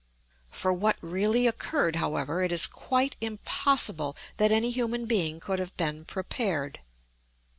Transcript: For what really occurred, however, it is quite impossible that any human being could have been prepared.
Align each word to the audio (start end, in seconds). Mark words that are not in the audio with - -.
For 0.49 0.73
what 0.73 0.97
really 1.01 1.45
occurred, 1.45 1.97
however, 1.97 2.41
it 2.41 2.51
is 2.51 2.65
quite 2.65 3.15
impossible 3.21 4.17
that 4.37 4.51
any 4.51 4.71
human 4.71 5.05
being 5.05 5.39
could 5.39 5.59
have 5.59 5.77
been 5.77 6.05
prepared. 6.05 6.79